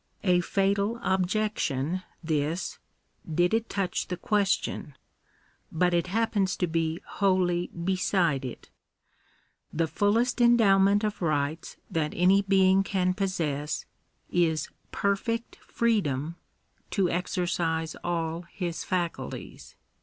A 0.23 0.41
fatal 0.41 0.99
objection 1.03 2.01
this, 2.23 2.79
did 3.31 3.53
it 3.53 3.69
touch 3.69 4.07
the 4.07 4.17
question; 4.17 4.95
but 5.71 5.93
it 5.93 6.07
happens 6.07 6.57
to 6.57 6.65
be 6.65 6.99
wholly 7.05 7.67
beside 7.67 8.43
it. 8.43 8.71
The 9.71 9.85
fullest 9.85 10.41
endowment 10.41 11.03
of 11.03 11.21
rights 11.21 11.77
that 11.91 12.15
any 12.15 12.41
being 12.41 12.81
oan 12.83 13.15
possess, 13.15 13.85
is 14.31 14.69
perfect 14.91 15.57
freedom 15.57 16.35
to 16.89 17.05
exer 17.05 17.43
cise 17.45 17.95
all 18.03 18.41
his 18.51 18.83
faculties. 18.83 19.75